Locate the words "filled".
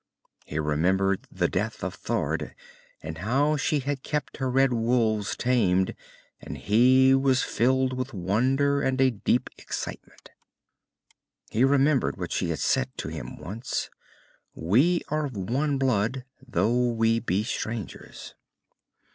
7.43-7.93